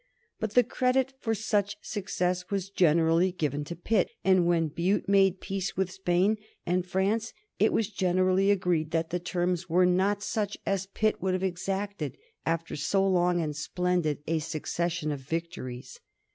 [0.39, 5.39] But the credit for such success was generally given to Pitt, and when Bute made
[5.39, 10.57] peace with Spain and France it was generally felt that the terms were not such
[10.65, 12.17] as Pitt would have exacted
[12.47, 15.99] after so long and splendid a succession of victories.